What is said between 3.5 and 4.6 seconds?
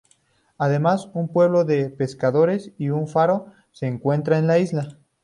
se encuentran en la